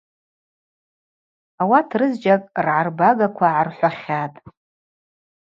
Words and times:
Ауат 1.61 1.89
рызджьакӏ 1.99 2.45
ргӏарбараква 2.65 3.27
гӏархӏвахьатӏ. 3.53 4.39